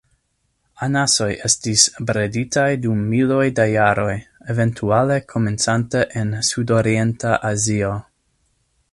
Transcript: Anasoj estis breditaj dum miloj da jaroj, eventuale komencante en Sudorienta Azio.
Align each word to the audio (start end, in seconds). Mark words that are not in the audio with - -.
Anasoj 0.85 1.25
estis 1.47 1.83
breditaj 2.11 2.63
dum 2.85 3.03
miloj 3.11 3.43
da 3.59 3.65
jaroj, 3.71 4.15
eventuale 4.53 5.17
komencante 5.33 6.01
en 6.23 6.33
Sudorienta 6.49 7.35
Azio. 7.51 7.93